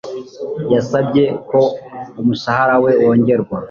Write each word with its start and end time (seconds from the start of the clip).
yasabye 0.73 1.23
ko 1.49 1.59
umushahara 2.19 2.75
we 2.83 2.91
wongerwa 3.03 3.57